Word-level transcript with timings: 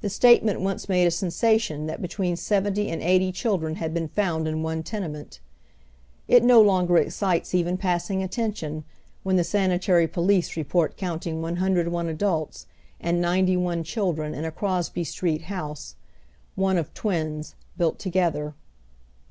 The 0.00 0.08
6tatement 0.08 0.60
once 0.60 0.88
made 0.88 1.04
a 1.06 1.10
sensation 1.10 1.84
that 1.84 2.00
between 2.00 2.36
seventy 2.36 2.88
and 2.88 3.02
eighty 3.02 3.30
children 3.30 3.74
had 3.74 3.92
been 3.92 4.08
found 4.08 4.48
in 4.48 4.62
one 4.62 4.82
tenement. 4.82 5.40
It 6.26 6.42
no 6.42 6.58
longer 6.62 6.96
excites 6.96 7.54
even 7.54 7.76
passing 7.76 8.22
attention, 8.22 8.84
when 9.24 9.36
the 9.36 9.44
sanitary 9.44 10.08
police 10.08 10.56
report 10.56 10.96
counting 10.96 11.42
101 11.42 12.08
adults 12.08 12.66
and 12.98 13.20
91 13.20 13.84
children 13.84 14.32
in 14.34 14.46
a 14.46 14.50
Crosby 14.50 15.04
Street 15.04 15.42
liouse, 15.42 15.96
one 16.54 16.78
of 16.78 16.94
twins, 16.94 17.54
built 17.76 17.98
togetlier. 17.98 18.54